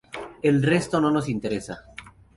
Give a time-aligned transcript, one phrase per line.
[0.41, 1.85] El resto no nos interesa".